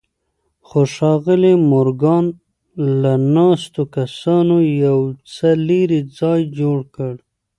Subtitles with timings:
[0.67, 2.25] خو ښاغلي مورګان
[3.01, 4.99] له ناستو کسانو یو
[5.33, 7.15] څه لرې ځای جوړ کړ